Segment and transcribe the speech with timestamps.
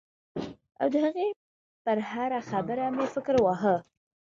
[0.81, 1.27] او د هغې
[1.85, 3.75] پر هره خبره مې فکر واهه.